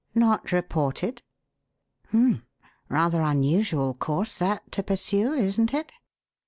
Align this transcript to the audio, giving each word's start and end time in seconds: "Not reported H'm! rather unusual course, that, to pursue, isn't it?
"Not 0.15 0.51
reported 0.51 1.21
H'm! 2.09 2.41
rather 2.89 3.21
unusual 3.21 3.93
course, 3.93 4.39
that, 4.39 4.71
to 4.71 4.81
pursue, 4.81 5.33
isn't 5.33 5.75
it? 5.75 5.91